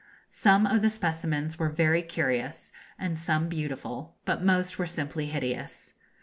[0.29, 5.93] Some of the specimens were very curious and some beautiful, but most were simply hideous.